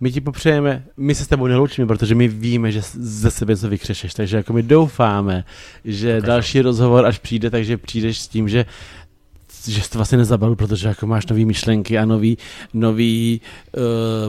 [0.00, 3.68] my ti popřejeme, my se s tebou neloučíme, protože my víme, že ze sebe něco
[3.68, 5.44] vykřešeš, takže jako my doufáme,
[5.84, 6.28] že okay.
[6.28, 8.66] další rozhovor, až přijde, takže přijdeš s tím, že
[9.68, 12.38] že jsi to vlastně nezabalil, protože jako máš nové myšlenky a nový,
[12.74, 13.40] nový
[13.76, 13.82] uh,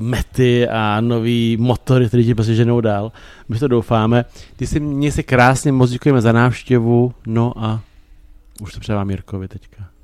[0.03, 3.11] mety a nový motory, které ti prostě ženou dál.
[3.49, 4.25] My to doufáme.
[4.55, 7.81] Ty si mě se krásně moc děkujeme za návštěvu, no a
[8.61, 9.94] už to předávám Jirkovi teďka.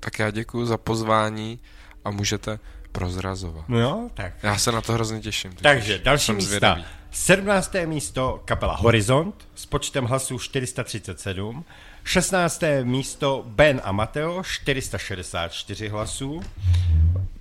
[0.00, 1.58] Tak já děkuji za pozvání
[2.04, 2.58] a můžete
[2.92, 3.68] prozrazovat.
[3.68, 4.32] No jo, tak.
[4.42, 5.52] Já se na to hrozně těším.
[5.62, 6.48] Takže další místa.
[6.48, 6.84] Zvědavý.
[7.10, 7.74] 17.
[7.84, 11.64] místo kapela Horizont s počtem hlasů 437.
[12.04, 12.62] 16.
[12.82, 16.40] místo Ben a Mateo 464 hlasů.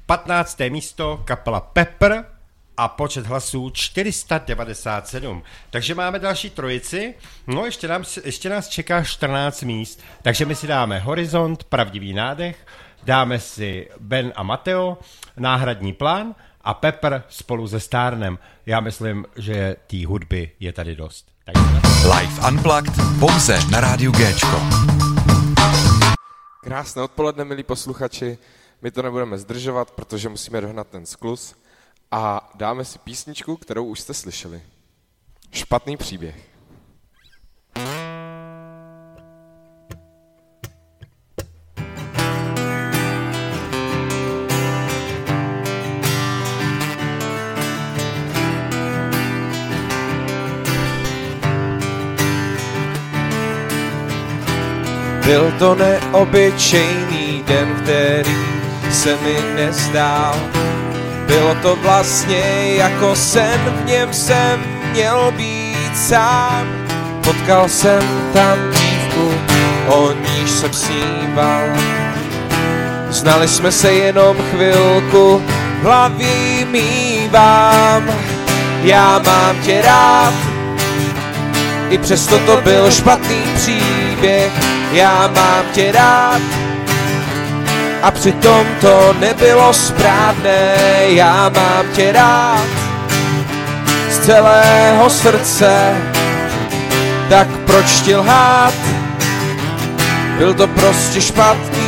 [0.06, 0.60] 15.
[0.70, 2.26] místo kapela Pepper
[2.78, 5.44] a počet hlasů 497.
[5.70, 7.16] Takže máme další trojici.
[7.48, 10.04] No, ještě, nám, ještě nás čeká 14 míst.
[10.22, 12.68] Takže my si dáme Horizont, Pravdivý nádech,
[13.04, 14.98] dáme si Ben a Mateo,
[15.38, 18.40] náhradní plán a Pepper spolu se Stárnem.
[18.66, 21.28] Já myslím, že té hudby je tady dost.
[22.04, 24.62] Live Unplugged pouze na rádiu Géčko.
[26.64, 28.38] Krásné odpoledne, milí posluchači.
[28.82, 31.56] My to nebudeme zdržovat, protože musíme dohnat ten sklus
[32.12, 34.62] a dáme si písničku, kterou už jste slyšeli.
[35.52, 36.36] Špatný příběh.
[55.26, 58.36] Byl to neobyčejný den, který
[58.92, 60.67] se mi nezdál.
[61.28, 66.68] Bylo to vlastně jako sen, v něm jsem měl být sám.
[67.24, 69.34] Potkal jsem tam dívku,
[69.88, 71.68] o níž jsem sníval.
[73.10, 75.44] Znali jsme se jenom chvilku,
[75.82, 78.10] v hlavě mývám.
[78.84, 80.34] Já mám tě rád,
[81.90, 84.52] i přesto to byl špatný příběh
[84.92, 86.42] já mám tě rád
[88.08, 90.76] a přitom to nebylo správné,
[91.08, 92.68] já mám tě rád
[94.10, 95.98] z celého srdce,
[97.30, 98.74] tak proč ti lhát?
[100.38, 101.87] Byl to prostě špatný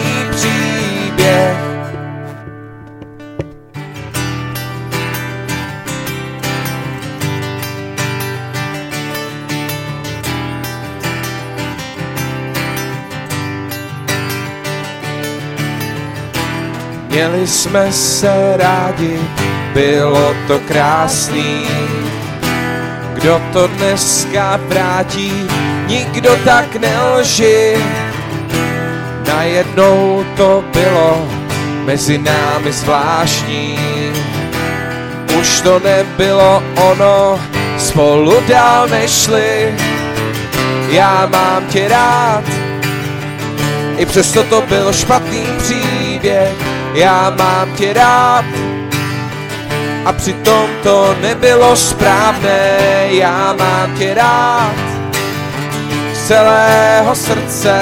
[17.19, 19.19] Měli jsme se rádi,
[19.73, 21.67] bylo to krásný.
[23.13, 25.47] Kdo to dneska vrátí,
[25.88, 27.77] nikdo tak nelži.
[29.27, 31.27] Najednou to bylo
[31.86, 33.79] mezi námi zvláštní.
[35.39, 37.39] Už to nebylo ono,
[37.77, 39.75] spolu dál nešli.
[40.89, 42.43] Já mám tě rád,
[43.97, 48.45] i přesto to byl špatný příběh já mám tě rád.
[50.05, 54.75] A přitom to nebylo správné, já mám tě rád.
[56.13, 57.81] Z celého srdce,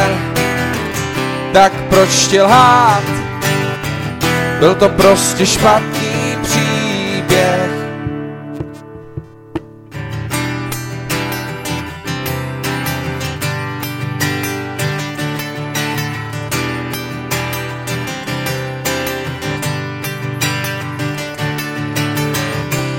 [1.54, 3.04] tak proč tě lhát?
[4.60, 6.17] Byl to prostě špatný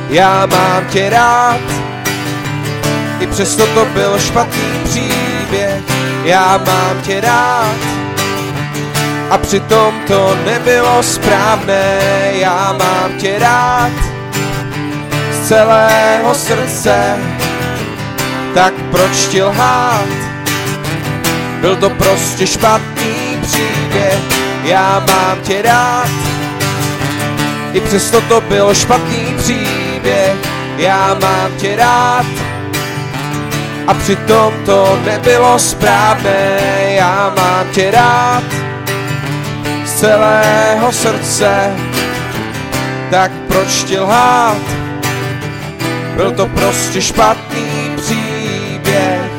[0.08, 1.60] já mám tě rád.
[3.20, 5.82] I přesto to byl špatný příběh,
[6.24, 7.76] já mám tě rád.
[9.30, 11.98] A přitom to nebylo správné,
[12.32, 13.92] já mám tě rád.
[15.32, 17.16] Z celého srdce,
[18.54, 20.08] tak proč ti lhát?
[21.60, 24.18] Byl to prostě špatný příběh,
[24.64, 26.08] já mám tě rád.
[27.72, 30.38] I přesto to byl špatný příběh, příběh,
[30.76, 32.26] já mám tě rád.
[33.86, 38.44] A přitom to nebylo správné, já mám tě rád.
[39.84, 41.76] Z celého srdce,
[43.10, 44.62] tak proč ti lhát?
[46.16, 49.30] Byl to prostě špatný příběh.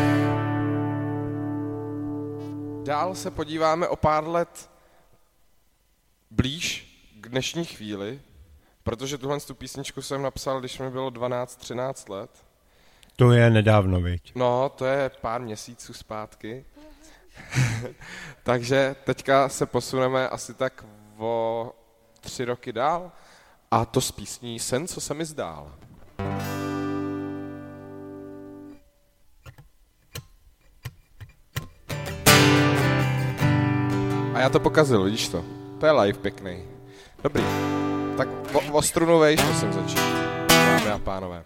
[2.84, 4.70] Dál se podíváme o pár let
[6.32, 6.86] blíž
[7.22, 8.20] k dnešní chvíli,
[8.84, 12.30] Protože tuhle tu písničku jsem napsal, když mi bylo 12-13 let.
[13.16, 14.32] To je nedávno, viď?
[14.36, 16.66] No, to je pár měsíců zpátky.
[18.44, 20.86] Takže teďka se posuneme asi tak
[21.18, 21.74] o
[22.22, 23.12] tři roky dál
[23.72, 25.72] a to z písní Sen, co se mi zdál.
[34.34, 35.46] A já to pokazil, vidíš to?
[35.80, 36.64] To je live pěkný.
[37.24, 37.44] Dobrý.
[38.20, 40.00] Tak o, o strunu vejš musím začít.
[40.48, 41.44] Dámy a pánové.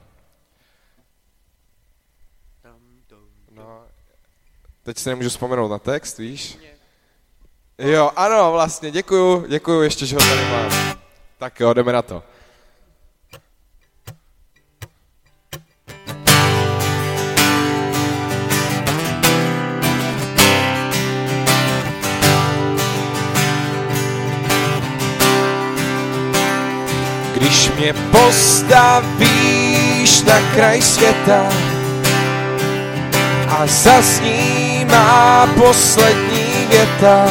[3.52, 3.82] No,
[4.84, 6.58] teď si nemůžu vzpomenout na text, víš?
[7.78, 11.00] Jo, ano, vlastně, děkuju, děkuju ještě, že ho tady mám.
[11.38, 12.24] Tak jo, jdeme na to.
[27.34, 29.04] Když mě postavíš
[30.24, 31.50] na kraj světa
[33.50, 37.28] a zazní má poslední věta,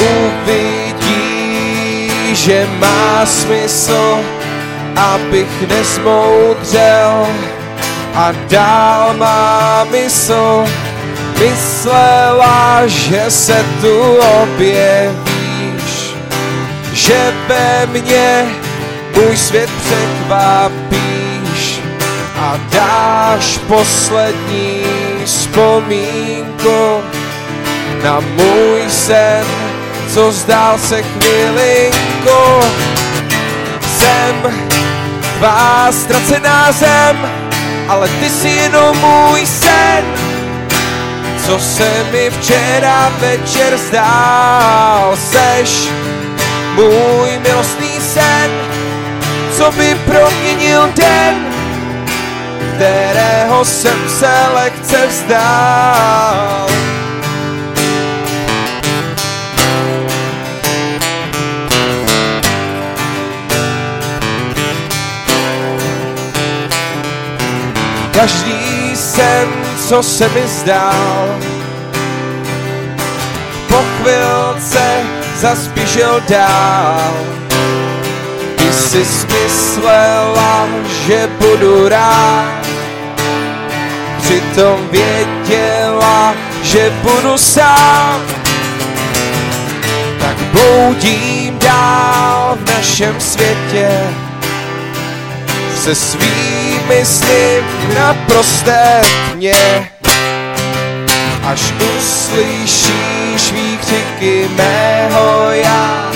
[0.00, 0.70] uvidí,
[2.34, 4.18] že má smysl,
[4.96, 7.26] abych nezmoudřel
[8.14, 10.64] a dál má mysl.
[11.38, 15.29] Myslela, že se tu objevíš,
[17.00, 18.46] že ve mně
[19.16, 21.80] můj svět překvapíš
[22.38, 24.82] a dáš poslední
[25.24, 27.00] vzpomínku
[28.04, 29.46] na můj sen,
[30.14, 32.66] co zdál se chvilinku.
[33.98, 34.54] Jsem
[35.38, 37.30] tvá ztracená zem,
[37.88, 40.04] ale ty jsi jenom můj sen,
[41.46, 45.16] co se mi včera večer zdál.
[45.16, 45.88] Seš
[46.80, 48.50] můj milostný sen,
[49.56, 51.34] co by proměnil den,
[52.74, 56.66] kterého jsem se lehce vzdál.
[68.12, 69.48] Každý sen,
[69.88, 71.38] co se mi zdál,
[73.68, 77.12] po chvilce zas běžel dál.
[78.56, 80.68] Ty jsi smyslela,
[81.06, 82.66] že budu rád,
[84.22, 88.20] přitom věděla, že budu sám.
[90.20, 93.90] Tak bloudím dál v našem světě,
[95.76, 97.62] se svými sny
[97.94, 99.90] naprosté tmě.
[101.44, 106.12] Až uslyšíš výkřiky mého já,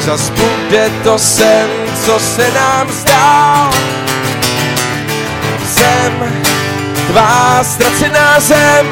[0.00, 1.68] zas bude to sen,
[2.06, 3.70] co se nám zdál.
[5.74, 6.32] Zem,
[7.06, 8.86] tvá ztracená zem,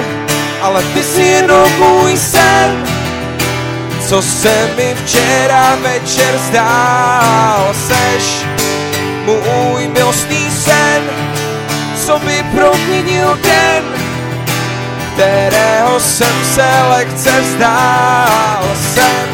[0.62, 2.84] ale ty jsi jenom můj sen,
[4.08, 7.74] co se mi včera večer zdál.
[7.86, 8.46] Seš
[9.24, 11.02] můj milostný sen,
[12.06, 13.99] co by proměnil den,
[15.20, 18.62] kterého jsem se lehce vzdál.
[18.94, 19.28] Jsem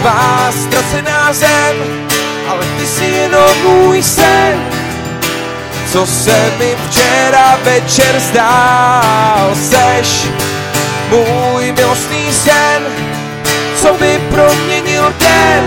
[0.00, 1.76] tvá ztracená zem,
[2.48, 4.58] ale ty jsi jenom můj sen,
[5.92, 9.54] co se mi včera večer zdál.
[9.54, 10.28] Seš
[11.10, 12.82] můj milostný sen,
[13.76, 15.64] co by proměnil den,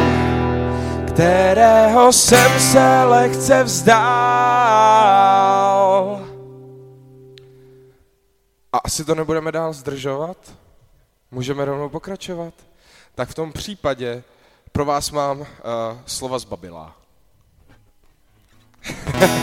[1.08, 4.61] kterého jsem se lehce vzdál.
[8.74, 10.54] A asi to nebudeme dál zdržovat?
[11.32, 12.54] Můžeme rovnou pokračovat?
[13.16, 14.24] Tak v tom případě
[14.72, 15.48] pro vás mám uh,
[16.06, 16.98] slova z Babila.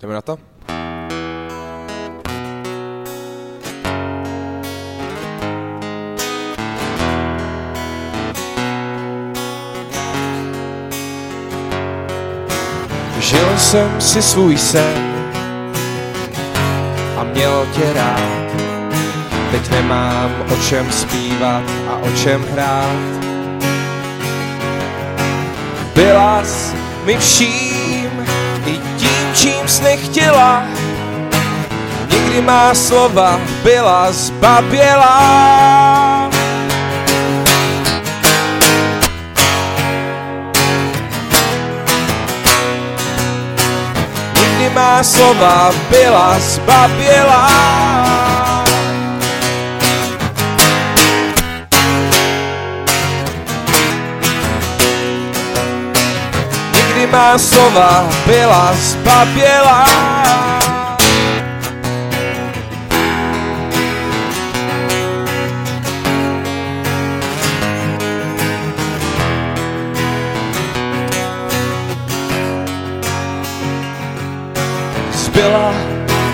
[0.00, 0.53] Jdeme na to?
[13.24, 15.14] Žil jsem si svůj sen
[17.16, 18.44] a měl tě rád.
[19.50, 23.24] Teď nemám o čem zpívat a o čem hrát.
[25.94, 28.26] Byla jsi mi vším
[28.66, 30.64] i tím, čím jsi nechtěla.
[32.10, 35.64] Nikdy má slova byla zbabělá.
[44.74, 47.50] Má slova byla zbabělá.
[56.74, 59.86] Nikdy má slova byla zbabělá.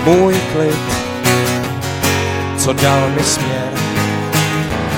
[0.05, 0.79] Můj klid,
[2.57, 3.69] co dal mi směr.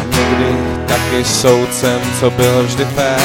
[0.06, 3.22] Někdy taky soudcem, co byl vždy fér.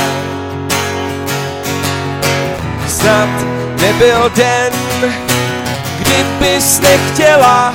[2.88, 3.29] Snad
[3.81, 4.73] nebyl den,
[5.99, 7.75] kdybys nechtěla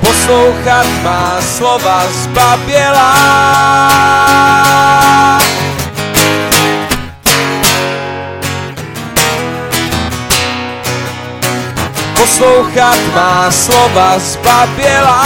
[0.00, 3.24] poslouchat má slova zbabělá.
[12.24, 15.24] Poslouchat má slova zbabělá.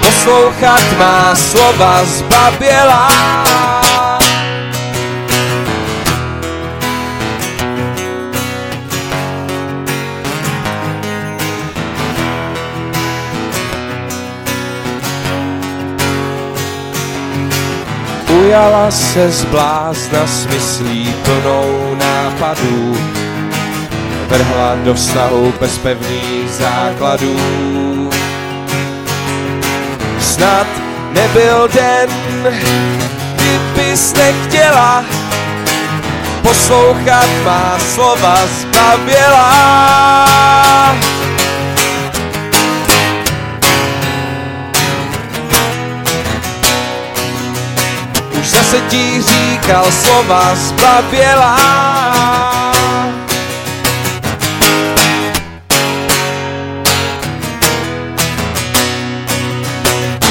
[0.00, 3.75] Poslouchat má slova zbabělá.
[18.46, 22.96] Ujala se z blázna s myslí plnou nápadů,
[24.28, 27.40] vrhla do vztahu bez pevných základů.
[30.20, 30.66] Snad
[31.12, 32.08] nebyl den,
[33.34, 35.04] kdybys nechtěla
[36.42, 40.26] poslouchat má slova zbabělá.
[48.46, 51.56] Už zase ti říkal slova zbabělá.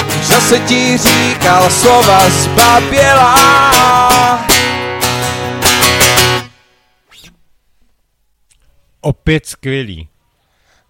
[0.07, 3.35] Už zase ti říkal slova zbabělá.
[9.01, 10.09] Opět skvělý.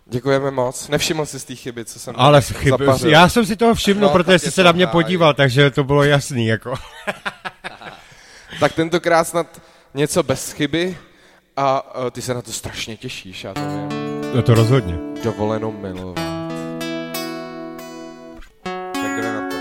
[0.05, 0.87] Děkujeme moc.
[0.87, 2.69] Nevšiml jsi z té chyby, co jsem Ale chyb...
[2.79, 3.09] zapařil.
[3.09, 6.03] já jsem si toho všiml, No, protože jsi se na mě podíval, takže to bylo
[6.03, 6.73] jasný, jako.
[8.59, 9.61] Tak tentokrát snad
[9.93, 10.97] něco bez chyby
[11.57, 13.89] a uh, ty se na to strašně těšíš, já to vím.
[14.35, 14.97] No to rozhodně.
[15.23, 16.15] Dovoleno milovat.
[18.93, 19.55] Tak jdeme na to.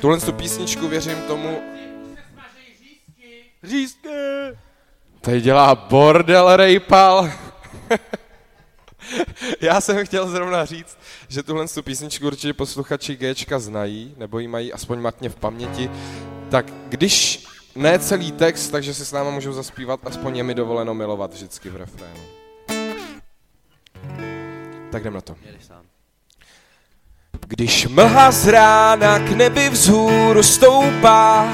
[0.00, 1.62] Tuhle tu písničku věřím tomu...
[3.62, 4.08] Řízky!
[5.20, 7.30] Tady dělá bordel Rejpal.
[9.60, 14.48] Já jsem chtěl zrovna říct, že tuhle tu písničku určitě posluchači Gčka znají, nebo ji
[14.48, 15.90] mají aspoň matně v paměti.
[16.50, 20.94] Tak když ne celý text, takže si s náma můžou zaspívat, aspoň je mi dovoleno
[20.94, 22.20] milovat vždycky v refrénu.
[24.92, 25.36] Tak jdem na to.
[27.46, 31.48] Když mlha z rána k nebi vzhůru stoupá,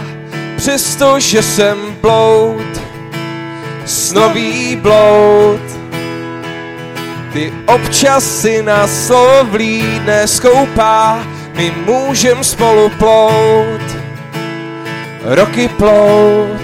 [0.56, 2.80] přestože jsem bloud,
[3.86, 5.85] snový bloud,
[7.36, 11.20] ty občas si na slovo vlídne skoupá,
[11.54, 13.84] my můžem spolu plout,
[15.22, 16.60] roky plout.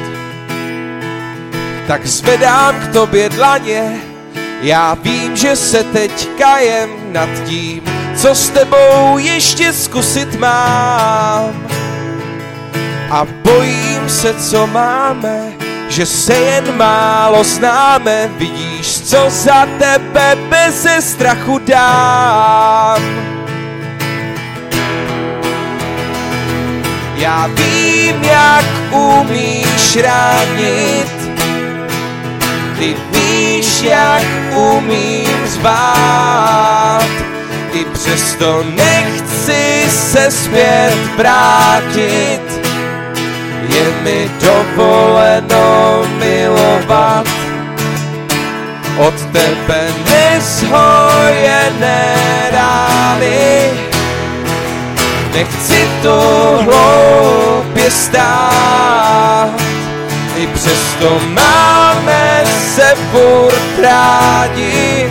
[1.86, 4.00] Tak zvedám k tobě dlaně,
[4.62, 7.82] já vím, že se teď kajem nad tím,
[8.16, 11.68] co s tebou ještě zkusit mám.
[13.10, 15.61] A bojím se, co máme,
[15.92, 23.02] že se jen málo známe, vidíš, co za tebe bez strachu dám.
[27.16, 31.12] Já vím, jak umíš ránit,
[32.78, 34.22] ty víš, jak
[34.56, 37.08] umím zvát,
[37.72, 42.61] i přesto nechci se zpět vrátit.
[43.68, 47.26] Je mi dovoleno milovat
[48.98, 52.04] od tebe nezhojené
[52.52, 53.70] rány.
[55.34, 56.18] Nechci to
[56.62, 59.50] hloupě stát,
[60.36, 62.44] i přesto máme
[62.74, 65.10] se furt rádi.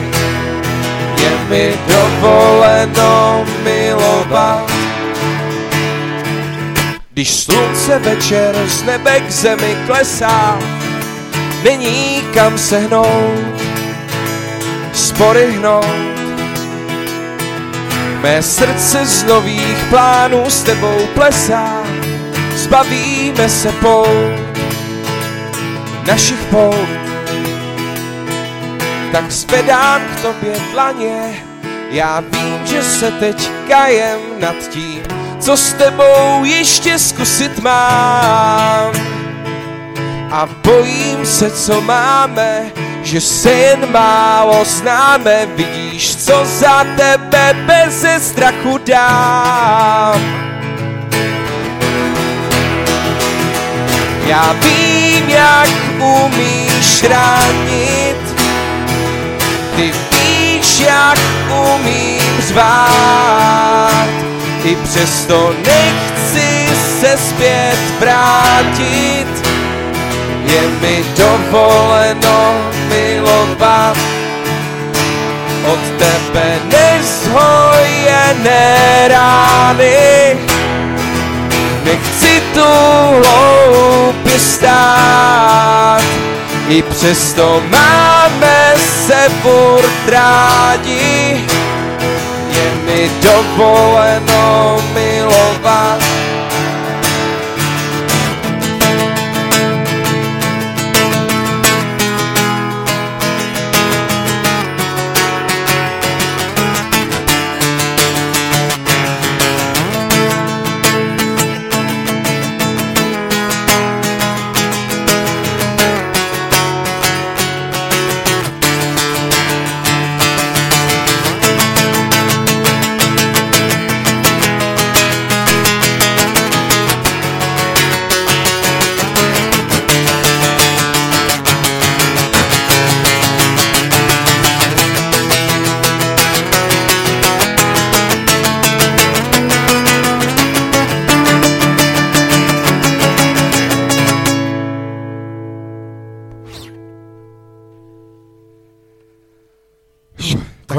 [1.22, 4.81] Je mi dovoleno milovat.
[7.22, 10.59] Když slunce večer z nebe k zemi klesá,
[11.63, 13.61] není kam se hnout,
[14.93, 15.86] spory hnout.
[18.22, 21.84] Mé srdce z nových plánů s tebou plesá,
[22.55, 24.57] zbavíme se pout,
[26.07, 26.89] našich pout.
[29.11, 31.43] Tak zvedám k tobě dlaně,
[31.91, 38.92] já vím, že se teď kajem nad tím, co s tebou ještě zkusit mám.
[40.32, 42.72] A bojím se, co máme,
[43.04, 50.22] že se jen málo známe, vidíš, co za tebe bez strachu dám.
[54.26, 55.70] Já vím, jak
[56.00, 58.36] umíš ránit,
[59.76, 61.20] ty víš, jak
[61.50, 64.31] umím zvát.
[64.64, 66.68] I přesto nechci
[66.99, 69.28] se zpět vrátit,
[70.43, 73.97] je mi dovoleno milovat
[75.66, 77.47] od tebe nezhojené
[79.07, 80.38] rány.
[81.84, 82.70] Nechci tu
[83.26, 86.01] hloupě stát,
[86.70, 88.74] i přesto máme
[89.07, 91.51] se furt rádi.
[92.92, 96.11] Mi dovoleno milovat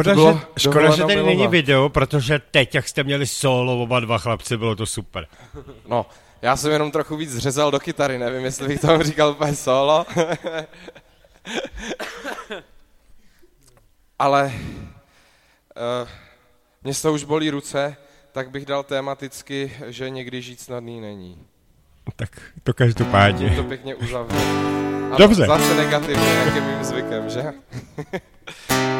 [0.03, 4.01] Škoda, bylo že, škoda, že tady není video, protože teď, jak jste měli solo oba
[4.01, 5.27] dva chlapci, bylo to super.
[5.89, 6.07] No,
[6.43, 10.07] já jsem jenom trochu víc zřezal do kytary, nevím, jestli bych tomu říkal úplně solo.
[14.19, 14.53] Ale
[16.05, 16.09] uh,
[16.83, 17.97] mě z toho už bolí ruce,
[18.33, 21.39] tak bych dal tematicky, že někdy žít snadný není.
[22.17, 23.57] Tak to každopádně.
[23.57, 24.37] To pěkně uzavřu.
[25.13, 25.47] A Dobře.
[25.47, 27.53] Zase negativně, jak je mým zvykem, že?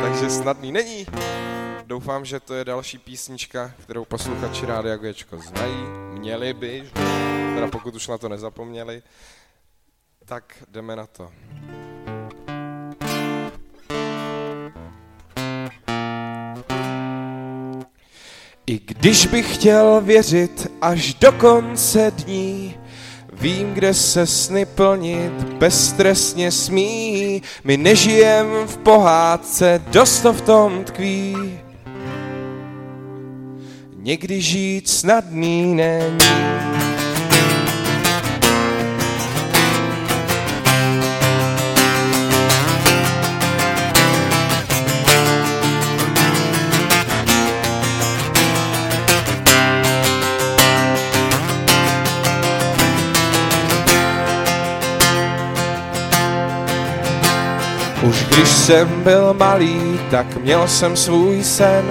[0.03, 1.07] Takže snadný není.
[1.87, 5.77] Doufám, že to je další písnička, kterou posluchači Rádia Gečko znají.
[6.19, 6.91] Měli by,
[7.55, 9.03] teda pokud už na to nezapomněli.
[10.25, 11.31] Tak jdeme na to.
[18.67, 22.82] I když bych chtěl věřit až do konce dní,
[23.43, 27.43] Vím, kde se sny plnit beztrestně smí.
[27.65, 31.59] My nežijem v pohádce, dost to v tom tkví.
[33.97, 36.92] Někdy žít snadný není.
[58.35, 61.85] Když jsem byl malý, tak měl jsem svůj sen,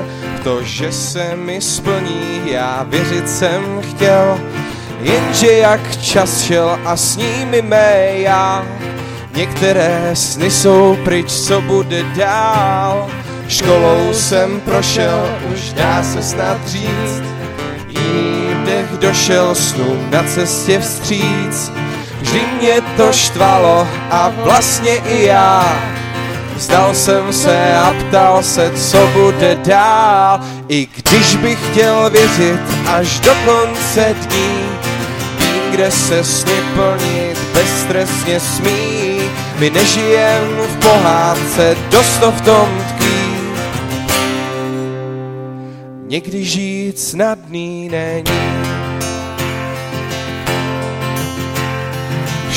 [0.44, 4.40] to, že se mi splní, já věřit jsem chtěl,
[5.02, 8.66] jenže jak čas šel a s nimi mé já,
[9.36, 13.10] některé sny jsou pryč, co bude dál.
[13.48, 17.24] Školou jsem prošel, už dá se snad říct,
[17.88, 21.72] jiný dech došel snu na cestě vstříc.
[22.22, 25.82] Vždy mě to štvalo a vlastně i já
[26.62, 30.40] Vzdal jsem se a ptal se, co bude dál.
[30.68, 34.60] I když bych chtěl věřit až do konce dní
[35.40, 39.20] Vím, kde se sny plnit bezstresně smí.
[39.60, 43.38] My nežijem v pohádce, dost to v tom tkví.
[46.08, 48.81] Někdy žít snadný není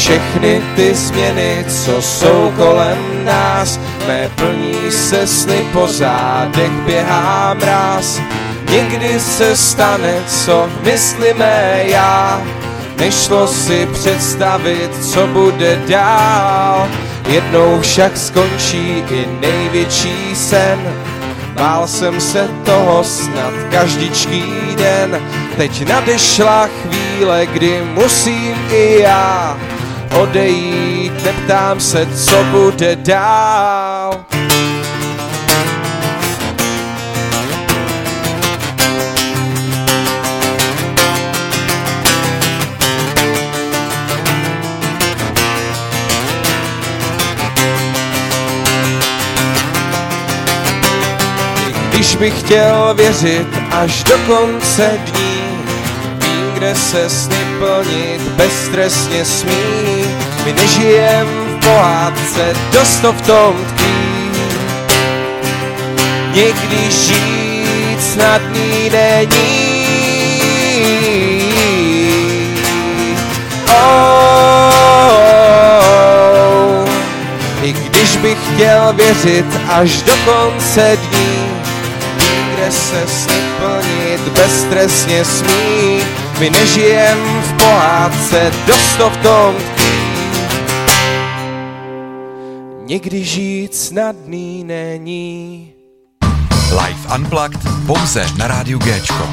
[0.04, 8.20] Všechny ty změny, co jsou kolem nás, mé plní se sny po zádech běhá mráz.
[8.70, 12.42] Někdy se stane, co myslíme já,
[12.98, 16.88] nešlo si představit, co bude dál.
[17.26, 20.78] Jednou však skončí i největší sen,
[21.54, 24.44] Bál jsem se toho snad každičký
[24.76, 25.22] den,
[25.56, 29.56] teď nadešla chvíle, kdy musím i já
[30.14, 34.24] odejít, neptám se, co bude dál.
[51.94, 55.40] Když bych chtěl věřit až do konce dní,
[56.18, 60.03] vím, kde se sny plnit bezstresně smí.
[60.44, 64.30] My nežijem v pohádce, dost to v tom tkví.
[66.34, 69.74] Někdy žít snadný není.
[73.68, 74.34] Oh,
[77.62, 81.48] I když bych chtěl věřit až do konce dní,
[82.54, 86.00] kde se sny plnit bezstresně smí.
[86.38, 89.73] My nežijem v pohádce, dost to v tom tkví.
[92.94, 95.72] Někdy žít snadný není.
[96.70, 99.28] Live Unplugged pouze na rádiu Géčko.